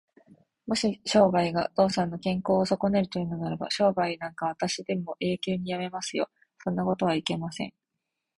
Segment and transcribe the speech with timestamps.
[0.15, 6.27] でも、もし商売がお父さんの健康をそこねるというのなら、商売なんかあしたにでも永久にやめますよ。
[6.63, 7.71] そんなことはいけません。